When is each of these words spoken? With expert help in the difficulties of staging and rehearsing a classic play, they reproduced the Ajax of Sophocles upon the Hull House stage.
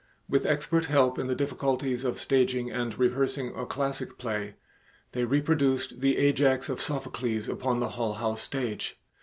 With 0.27 0.47
expert 0.47 0.85
help 0.85 1.19
in 1.19 1.27
the 1.27 1.35
difficulties 1.35 2.03
of 2.03 2.19
staging 2.19 2.71
and 2.71 2.97
rehearsing 2.97 3.53
a 3.55 3.67
classic 3.67 4.17
play, 4.17 4.55
they 5.11 5.25
reproduced 5.25 6.01
the 6.01 6.17
Ajax 6.17 6.69
of 6.69 6.81
Sophocles 6.81 7.47
upon 7.47 7.81
the 7.81 7.89
Hull 7.89 8.13
House 8.15 8.41
stage. 8.41 8.97